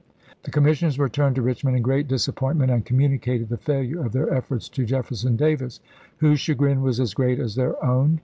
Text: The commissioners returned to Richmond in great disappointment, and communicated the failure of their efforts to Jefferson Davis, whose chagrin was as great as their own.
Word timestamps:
The 0.41 0.49
commissioners 0.49 0.97
returned 0.97 1.35
to 1.35 1.43
Richmond 1.43 1.77
in 1.77 1.83
great 1.83 2.07
disappointment, 2.07 2.71
and 2.71 2.83
communicated 2.83 3.49
the 3.49 3.57
failure 3.57 4.03
of 4.03 4.13
their 4.13 4.33
efforts 4.33 4.67
to 4.69 4.83
Jefferson 4.83 5.35
Davis, 5.35 5.79
whose 6.17 6.39
chagrin 6.39 6.81
was 6.81 6.99
as 6.99 7.13
great 7.13 7.39
as 7.39 7.53
their 7.53 7.77
own. 7.85 8.19